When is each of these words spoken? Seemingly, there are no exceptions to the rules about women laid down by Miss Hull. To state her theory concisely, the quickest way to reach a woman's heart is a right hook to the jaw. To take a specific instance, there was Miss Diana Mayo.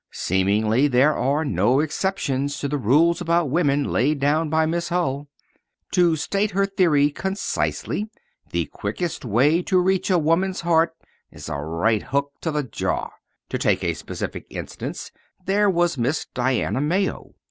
Seemingly, 0.09 0.87
there 0.87 1.15
are 1.15 1.45
no 1.45 1.79
exceptions 1.79 2.57
to 2.57 2.67
the 2.67 2.79
rules 2.79 3.21
about 3.21 3.51
women 3.51 3.83
laid 3.91 4.19
down 4.19 4.49
by 4.49 4.65
Miss 4.65 4.89
Hull. 4.89 5.27
To 5.91 6.15
state 6.15 6.49
her 6.49 6.65
theory 6.65 7.11
concisely, 7.11 8.09
the 8.49 8.65
quickest 8.65 9.23
way 9.23 9.61
to 9.61 9.77
reach 9.79 10.09
a 10.09 10.17
woman's 10.17 10.61
heart 10.61 10.93
is 11.29 11.49
a 11.49 11.57
right 11.57 12.01
hook 12.01 12.31
to 12.41 12.49
the 12.49 12.63
jaw. 12.63 13.11
To 13.49 13.59
take 13.59 13.83
a 13.83 13.93
specific 13.93 14.47
instance, 14.49 15.11
there 15.45 15.69
was 15.69 15.99
Miss 15.99 16.25
Diana 16.33 16.81
Mayo. 16.81 17.35